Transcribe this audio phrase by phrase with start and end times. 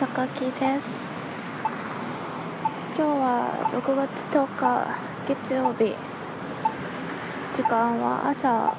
[0.00, 1.00] 榊です。
[2.96, 4.86] 今日は6月10日
[5.28, 6.12] 月曜日。
[7.54, 8.74] 時間は朝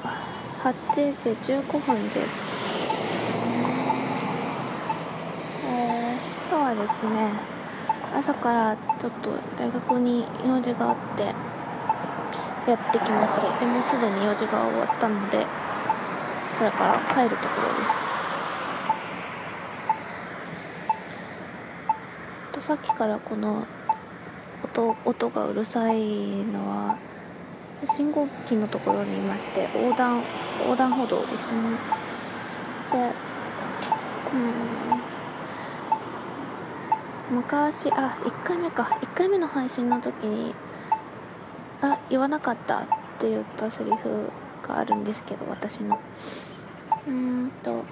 [0.64, 0.74] 8
[1.12, 2.42] 時15分です、
[5.64, 7.30] えー、今日はですね
[8.18, 11.22] 朝からちょっと大学に用事があって
[12.68, 15.38] やってきましてでもすでに用事が終わったので
[16.58, 18.13] これから帰るところです。
[22.64, 23.66] さっきからこの
[24.64, 25.98] 音音がうるさい
[26.44, 26.96] のは
[27.86, 30.22] 信号機のところにいまして横断
[30.60, 31.58] 横断歩道ですね。
[32.90, 33.12] で
[37.30, 37.36] うん。
[37.36, 38.84] 昔あ1回目か。
[38.84, 40.54] 1回目の配信の時に
[41.82, 42.86] あ言わなかったっ
[43.18, 44.30] て言ったセリフ
[44.62, 46.00] があるんですけど私の。
[47.06, 47.84] うんと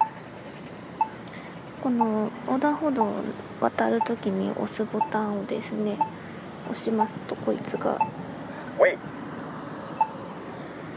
[1.79, 3.13] この横断歩道
[3.63, 5.97] 渡るときに押すボタンをですね
[6.69, 7.97] 押しますとこいつがっ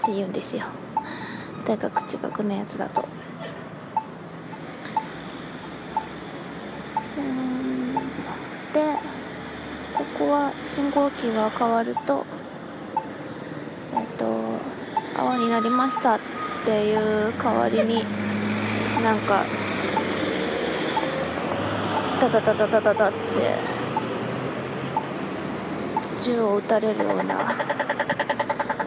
[0.05, 0.65] て言うんですよ。
[1.65, 3.05] 大学近くのやつだと。
[7.19, 7.95] うん。
[7.95, 8.01] で
[9.95, 12.27] ここは信号機が変わると
[13.95, 14.25] えっと
[15.17, 16.21] 青になりましたっ
[16.65, 18.05] ていう代わりに
[19.05, 19.45] なんか
[22.19, 23.19] ダダダダダダダって
[26.25, 27.55] 銃を撃たれるような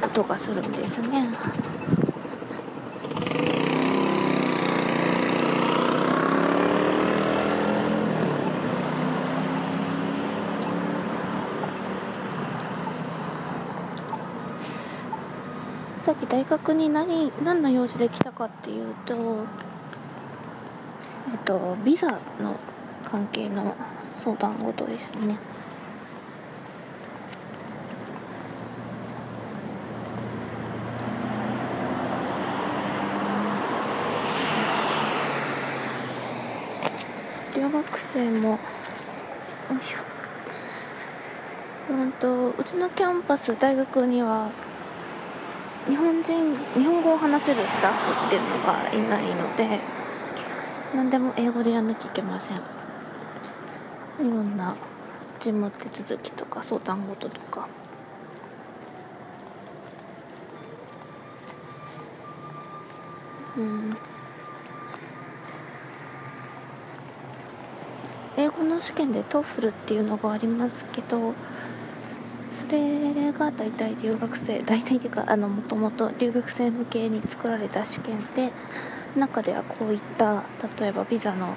[0.04, 1.30] 音がするんですね。
[16.02, 19.46] さっき大学に何何の用事で来たかっていうと
[21.32, 22.10] えっとビザ
[22.42, 22.60] の
[23.04, 23.76] 関係の
[24.12, 25.38] 相談事ですね。
[37.56, 38.58] 留学生も
[41.90, 44.50] うんとうちのキャンパス大学には
[45.88, 49.80] 日本人日本語を話せるスタッフっていうのがいないので
[50.96, 52.79] 何でも英語でやんなきゃいけません。
[54.20, 54.76] いろんな
[55.40, 57.68] 事務手続きとか相談事とか。
[63.58, 63.98] うん。
[68.38, 71.34] 英語の試験で TOEFL っていうのがありますけど
[72.54, 78.52] それが大体留学生大体っていうかあのもともと留学生向けに作られた試験で
[79.18, 80.44] 中ではこういった
[80.80, 81.56] 例えばビザの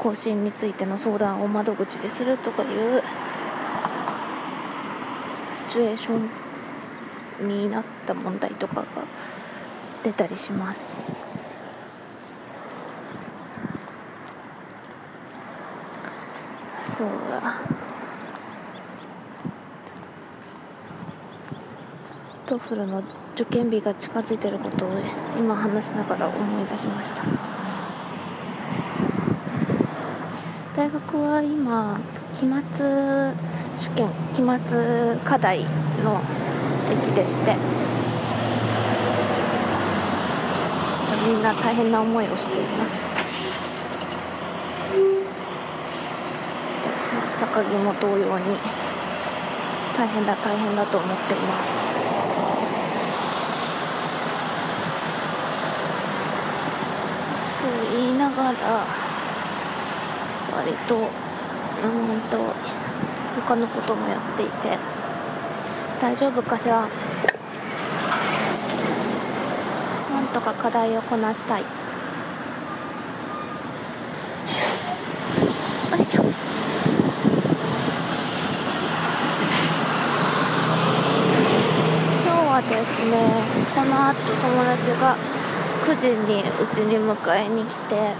[0.00, 3.02] 更新についての相談を窓口でするとかいう
[5.52, 6.18] シチュエーショ
[7.44, 8.86] ンになった問題とかが
[10.02, 10.90] 出たりします。
[16.82, 17.60] そうだ
[22.46, 23.02] TOEFL の
[23.34, 24.88] 受験日が近づいてることを
[25.38, 27.22] 今話しながら思い出しました
[30.80, 32.00] 大学は今
[32.32, 33.34] 期末
[33.76, 35.60] 試験期末課題
[36.02, 36.22] の
[36.86, 37.54] 時期でして
[41.28, 42.98] みんな大変な思いをしています。
[47.36, 48.56] 坂木も同様に
[49.98, 51.78] 大変だ大変だと思っています。
[57.60, 59.09] そう言いながら
[60.60, 61.00] 割とうん
[62.30, 62.36] と
[63.46, 64.50] 他のこともやっていて
[65.98, 66.80] 大丈夫かしら？
[66.80, 66.86] な
[70.20, 71.62] んとか課題をこなしたい。
[71.62, 71.66] よ
[75.98, 76.22] いしょ。
[76.22, 76.30] 今
[82.34, 83.16] 日はですね
[83.74, 85.16] この後友達が
[85.86, 88.14] 9時にうちに迎えに来て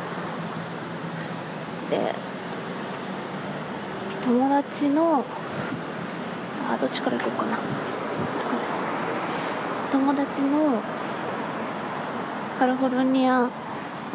[1.91, 2.15] で
[4.25, 5.25] 友達の
[6.69, 7.59] あどっちから行こうかな。
[9.91, 10.81] 友達の
[12.59, 13.51] カリフォルニア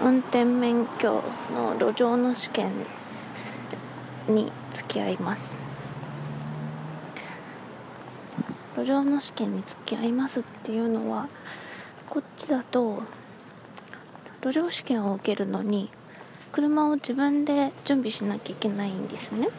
[0.03, 1.23] 運転免許
[1.53, 2.71] の路上の試験
[4.27, 5.55] に付き合います。
[8.77, 11.27] 路上の試験に付き合いますっていうのは
[12.09, 13.03] こっちだと
[14.41, 15.89] 路上試験を受けるのに
[16.51, 19.49] 車を自分で準備しなきゃいけないんですね。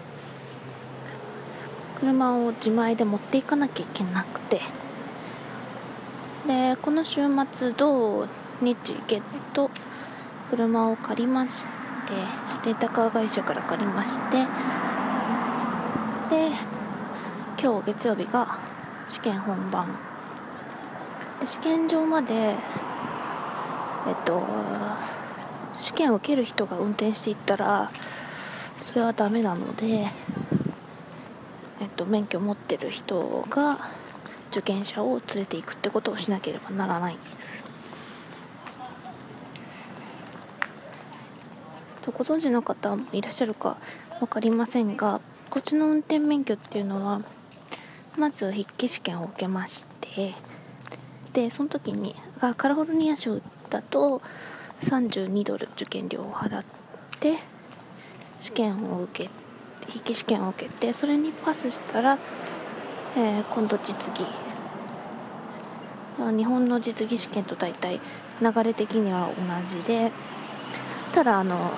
[1.99, 4.61] 車を自前で持っていかなきゃいけなくて。
[6.47, 7.23] でこの週
[7.53, 8.29] 末土
[8.63, 8.77] 日
[9.09, 9.71] 月と
[10.49, 11.69] 車を借りまして
[12.65, 14.47] レンタカー会社から借りまして。
[16.31, 16.51] で
[17.61, 18.59] 今日月曜日が
[19.09, 19.89] 試験本番。
[21.41, 22.57] で試験場までえっ
[24.25, 24.43] と
[25.75, 27.91] 試験を受ける人が運転していったら
[28.79, 30.13] それはダメなので、
[31.97, 33.79] と、免許持ってる人が
[34.51, 37.67] 受験者を連れていくってことをしなければならないんです。
[42.07, 43.77] とご存知の方もいらっしゃるか
[44.21, 45.21] 分かりませんが
[45.51, 47.23] こっちの運転免許っていうのは
[48.17, 50.35] まず筆記試験を受けまして
[51.33, 54.23] でその時にカリフォルニア州だと
[54.83, 56.65] 32ドル受験料を払っ
[57.19, 57.39] て
[58.41, 59.46] 試験を受けて
[59.89, 62.19] 筆記試験を受けてそれにパスしたら、
[63.17, 64.47] えー、今度実技。
[66.19, 68.01] 日本の実技試験と大体
[68.41, 70.11] 流れ的には同じで
[71.13, 71.71] ただあの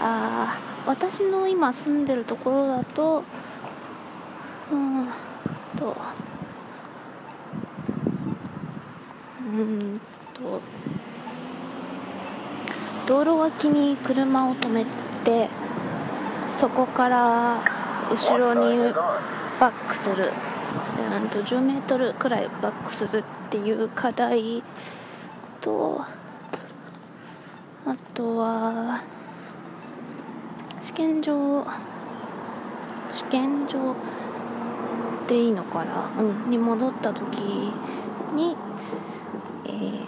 [0.00, 3.22] あ私の今住んでるところだと
[4.72, 5.08] うん
[5.76, 5.96] と
[9.52, 10.00] うん
[10.32, 10.60] と
[13.06, 14.84] 道路脇に車を止め
[15.24, 15.48] て
[16.60, 17.62] そこから
[18.10, 18.92] 後ろに
[19.58, 20.30] バックする。
[21.30, 24.62] と10メートルくらいバックするっていう課題
[25.60, 26.04] と
[27.86, 29.02] あとは
[30.82, 31.64] 試験場
[33.10, 33.94] 試験場
[35.26, 37.38] でいいのかな、うん、に戻った時
[38.34, 38.56] に、
[39.66, 40.04] えー、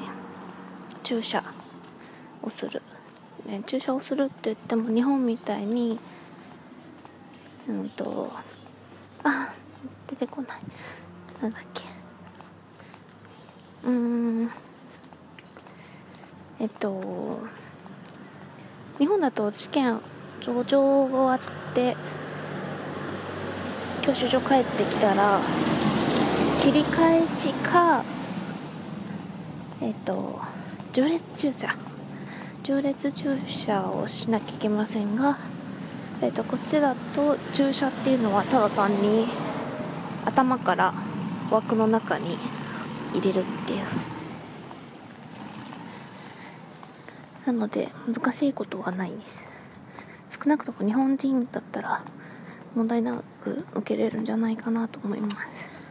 [1.02, 1.42] 駐車
[2.42, 2.82] をする、
[3.46, 5.98] ね、駐車をするって言っても日本みたいに
[7.68, 8.30] うんと
[9.24, 9.52] あ
[10.08, 10.60] 出てこない。
[11.40, 11.84] なんだっけ。
[13.84, 14.50] うん。
[16.60, 17.40] えっと
[18.98, 20.00] 日本だと試験
[20.40, 21.96] 上場終わって
[24.02, 25.40] 教習所帰ってきたら
[26.60, 28.04] 切り返しか
[29.80, 30.40] えっと
[30.92, 31.74] 縦列駐車
[32.62, 35.38] 縦列駐車をしなきゃいけませんが、
[36.22, 39.26] えっと、こっちだと駐車っていうのはただ単に
[40.24, 40.94] 頭から
[41.50, 42.38] 枠の中に
[43.12, 43.80] 入れるっていう。
[47.44, 49.44] なので難しいことはないです。
[50.30, 52.04] 少なくとも日本人だったら
[52.76, 55.82] 問題なく受けれるんじゃないかなと思います。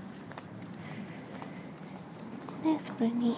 [2.64, 3.36] でそれに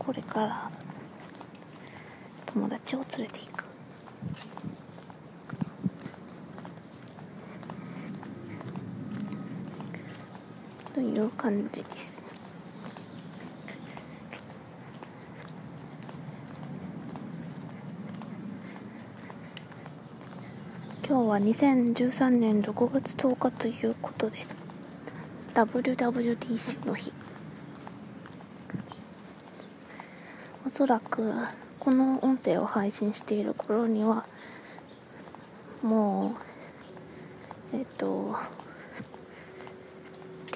[0.00, 0.70] これから
[2.46, 3.66] 友達を連れていく。
[11.16, 12.26] という感じです。
[21.08, 24.40] 今日は2013年6月10日ということで
[25.54, 27.14] WWDC の日。
[30.66, 31.32] おそらく
[31.78, 34.26] この音声を配信している頃には
[35.82, 36.36] も
[37.72, 38.36] うえっと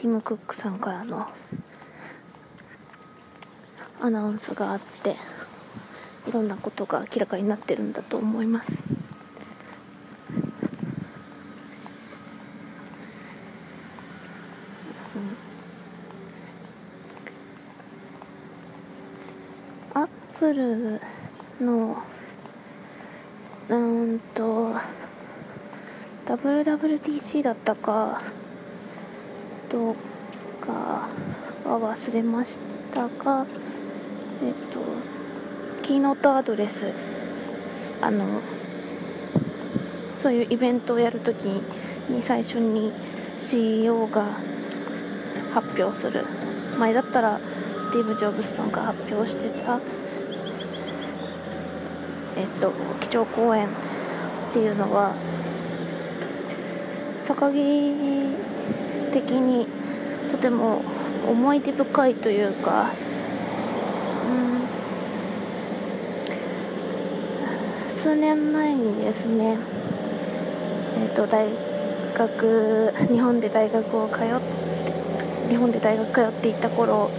[0.00, 1.28] ティム・クックさんからの
[4.00, 5.14] アナウンスがあって
[6.26, 8.82] いろんなことが明らかになってるんだと思います。
[19.92, 20.98] アップル
[21.60, 22.02] の
[23.68, 24.74] うんと
[26.24, 28.22] WWDC だったか
[29.70, 29.94] どう
[30.60, 31.08] か
[31.64, 32.60] は忘れまし
[32.92, 33.46] たが
[34.42, 34.80] えっと
[35.82, 36.92] キーノートアドレス
[38.02, 38.24] あの
[40.22, 42.92] そういうイベントをやるときに最初に
[43.38, 44.26] CEO が
[45.54, 46.24] 発表する。
[46.80, 47.38] 前だったら
[47.78, 49.78] スティーブ・ジョブズさんが発表してた、
[52.38, 53.70] えっと、基調講演っ
[54.54, 55.14] ていうのは
[57.18, 57.52] 榊
[59.10, 59.66] 的に
[60.30, 60.82] とても
[61.28, 62.90] 思い出深いというか、
[67.86, 69.58] うん、数年前にですね、
[71.02, 71.48] えっと、大
[72.14, 74.60] 学日本で大学を通って
[75.50, 77.10] 日本で大学通っていた頃、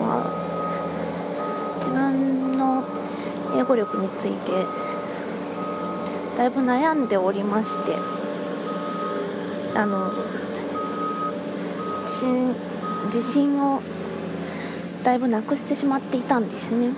[0.00, 2.82] まあ、自分の
[3.54, 4.52] 英語力について
[6.38, 7.94] だいぶ悩んでおりまして
[9.74, 10.10] あの
[12.22, 12.54] 信
[13.06, 13.82] 自信を
[15.02, 16.92] だいぶなくしてしまっていたんですね。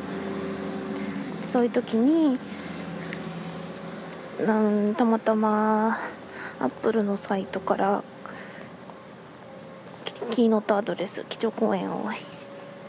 [1.46, 2.38] そういう時に
[4.44, 5.98] なんたまたま
[6.60, 8.04] アップルのサイトから
[10.30, 12.06] キーノートアドレス基調講演を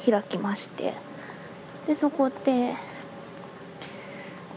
[0.05, 0.93] 開きまして
[1.85, 2.73] でそこで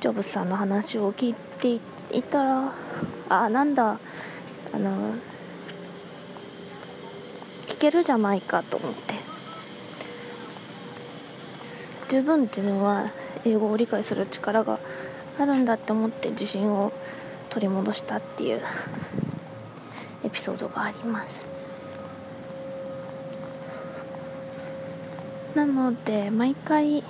[0.01, 1.81] ジョブズさんの話を聞いて
[2.17, 2.73] いたら
[3.29, 3.99] あなんだ
[4.73, 5.15] あの
[7.79, 9.15] けるじゃないかと思って。
[12.09, 13.11] 十分自分は
[13.45, 14.79] 英語を理解する力が
[15.39, 16.93] あるんだって思って自信を
[17.51, 18.63] 取り戻したっていう
[20.25, 21.47] エピソードがあります。
[25.55, 27.03] なので毎回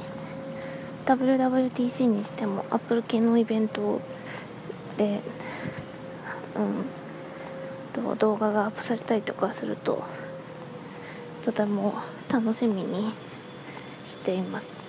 [1.07, 4.01] WWDC にしてもアップル系のイベント
[4.97, 5.21] で、
[6.57, 10.03] うん、動画がアップされたりとかすると
[11.43, 11.95] とても
[12.31, 13.13] 楽しみに
[14.05, 14.89] しています。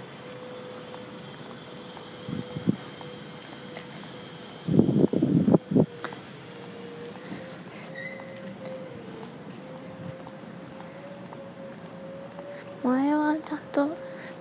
[12.83, 13.89] 前はちゃんと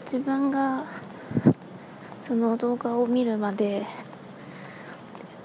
[0.04, 0.84] 自分が
[2.20, 3.84] その動画を見るまで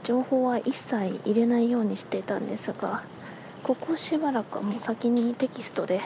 [0.04, 3.04] 情報は一切入れないようにしてたんですが
[3.64, 6.02] ここしばらくはもう先にテキストで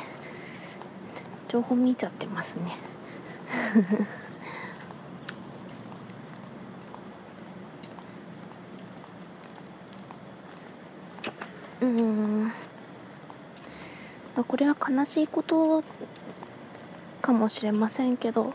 [1.47, 2.71] 情報見ちゃってますね。
[11.81, 12.51] うん。
[14.47, 15.83] これは悲しいこと
[17.21, 18.53] かもしれませんけど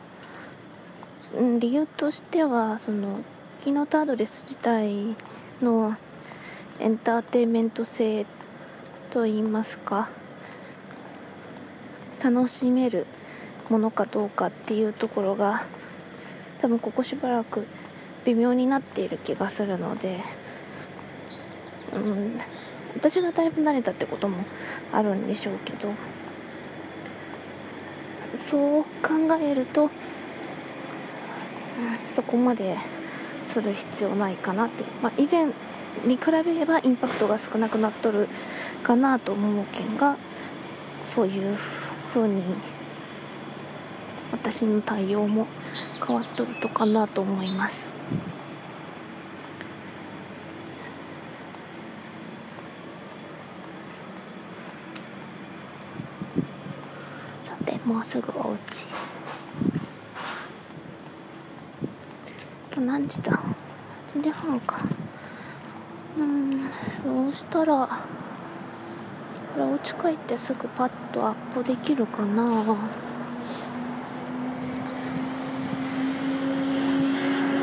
[1.58, 3.20] 理由としてはその
[3.58, 5.16] キーノートアドレス自体
[5.60, 5.96] の
[6.78, 8.26] エンターテインメント性
[9.10, 10.21] といいますか。
[12.22, 13.06] 楽しめる
[13.68, 15.64] ものかどうかっていうところが
[16.60, 17.66] 多分ここしばらく
[18.24, 20.20] 微妙になっている気がするので、
[21.92, 22.38] うん、
[22.94, 24.44] 私がだいぶ慣れたってことも
[24.92, 25.92] あるんでしょうけど
[28.36, 28.88] そう考
[29.40, 29.90] えると、うん、
[32.12, 32.76] そこまで
[33.46, 35.46] する必要ないかなって、まあ、以前
[36.06, 38.28] に比べればインパクトが少なくなっとる
[38.82, 40.16] かなと思うけんが
[41.04, 41.56] そういう
[42.12, 42.42] 風に
[44.30, 45.46] 私の対応も
[46.06, 47.80] 変わっとるとかなと思います。
[57.44, 58.86] さてもうすぐお家。
[62.78, 63.32] 何時だ
[64.08, 64.80] ？8時半か。
[66.18, 67.88] うんそうしたら
[69.54, 72.42] これお家帰ってすぐパッとアップできるかな？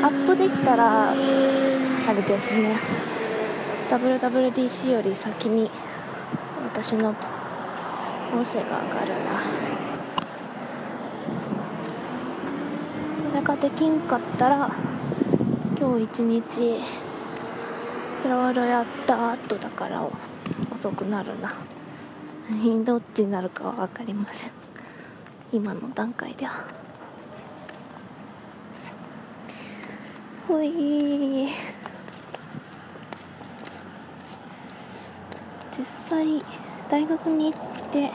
[0.02, 1.18] アップできたらあれ
[2.22, 2.76] ですね。
[3.90, 5.68] WWDC より先に
[6.62, 7.16] 私の音
[8.44, 9.42] 声が上がるな。
[13.16, 14.70] それができんかったら
[15.76, 16.80] 今日一日い
[18.28, 20.06] ろいろやった後だから
[20.72, 21.52] 遅くなるな。
[22.84, 24.50] どっちになるかは分かりません。
[25.52, 26.52] 今の段階では。
[30.46, 31.48] ほい。
[35.76, 36.42] 実際
[36.88, 38.10] 大学に行って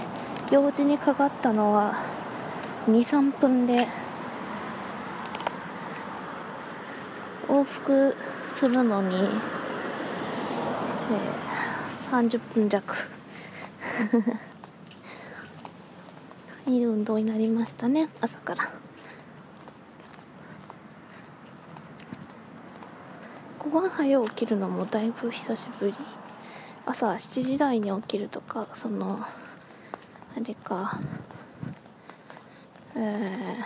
[0.52, 1.96] 用事にかかったのは
[2.88, 3.88] 23分で
[7.48, 8.16] 往復
[8.54, 13.15] するのに、えー、30分弱。
[16.68, 18.72] いい運動になりましたね朝から。
[23.60, 25.94] ご飯早起きるのもだいぶ久しぶり。
[26.86, 29.28] 朝7時台に起きるとかそのあ
[30.40, 31.00] れか。
[32.96, 33.66] えー。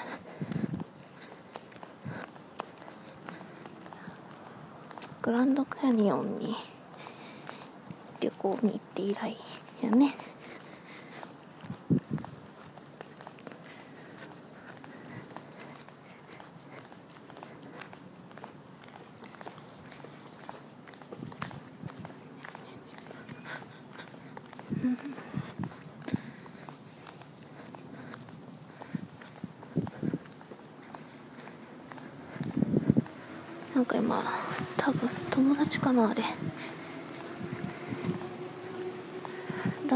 [5.21, 6.55] グランドキャニオンに
[8.19, 9.38] 旅行に行って以来。
[9.86, 10.15] よね。
[33.75, 34.21] なんか今
[34.75, 36.24] 多分友達かなあれ。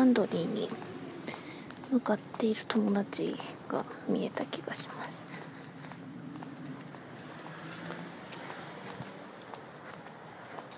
[0.04, 0.70] ランドリーに
[1.90, 3.38] 向かっている友達
[3.70, 5.10] が見えた気がします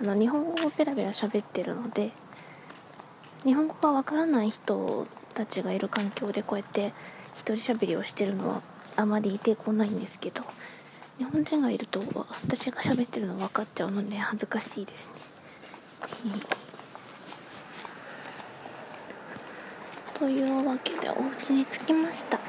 [0.02, 2.12] あの日本語をペラペラ喋ってるので
[3.44, 6.94] 日本語がわからない人たちがいる環境でこうやって
[7.34, 8.62] 一人喋りをしてるのは
[8.96, 10.44] あまり抵抗ないんですけど
[11.18, 12.00] 日本人がいると
[12.44, 15.10] 私が喋ってるの分かっちゃうので恥ずかしいです
[16.26, 16.34] ね。
[20.18, 22.40] というわけでお家に着きました。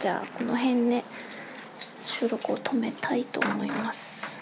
[0.00, 1.04] じゃあこの辺で
[2.06, 4.35] 収録を止めたいと思います。